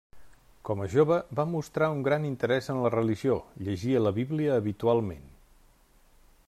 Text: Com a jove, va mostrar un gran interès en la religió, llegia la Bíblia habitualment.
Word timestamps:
Com 0.69 0.79
a 0.83 0.87
jove, 0.93 1.17
va 1.39 1.45
mostrar 1.49 1.89
un 1.97 2.01
gran 2.07 2.25
interès 2.31 2.71
en 2.75 2.81
la 2.85 2.91
religió, 2.95 3.37
llegia 3.67 4.01
la 4.07 4.15
Bíblia 4.21 4.59
habitualment. 4.63 5.29